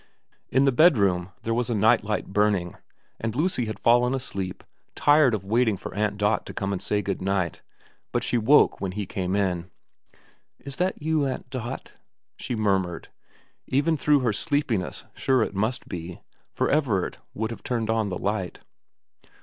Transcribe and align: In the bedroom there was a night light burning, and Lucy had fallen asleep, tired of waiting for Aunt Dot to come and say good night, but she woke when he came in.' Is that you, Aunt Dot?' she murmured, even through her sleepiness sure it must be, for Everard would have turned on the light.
In 0.49 0.65
the 0.65 0.71
bedroom 0.71 1.29
there 1.43 1.53
was 1.53 1.69
a 1.69 1.75
night 1.75 2.03
light 2.03 2.25
burning, 2.33 2.73
and 3.19 3.35
Lucy 3.35 3.65
had 3.65 3.77
fallen 3.77 4.15
asleep, 4.15 4.63
tired 4.95 5.35
of 5.35 5.45
waiting 5.45 5.77
for 5.77 5.93
Aunt 5.93 6.17
Dot 6.17 6.43
to 6.47 6.55
come 6.55 6.73
and 6.73 6.81
say 6.81 7.03
good 7.03 7.21
night, 7.21 7.61
but 8.11 8.23
she 8.23 8.35
woke 8.35 8.81
when 8.81 8.93
he 8.93 9.05
came 9.05 9.35
in.' 9.35 9.69
Is 10.65 10.77
that 10.77 11.03
you, 11.03 11.27
Aunt 11.27 11.51
Dot?' 11.51 11.91
she 12.35 12.55
murmured, 12.55 13.09
even 13.67 13.95
through 13.95 14.21
her 14.21 14.33
sleepiness 14.33 15.05
sure 15.13 15.43
it 15.43 15.53
must 15.53 15.87
be, 15.87 16.21
for 16.51 16.67
Everard 16.67 17.19
would 17.35 17.51
have 17.51 17.61
turned 17.61 17.91
on 17.91 18.09
the 18.09 18.17
light. 18.17 18.57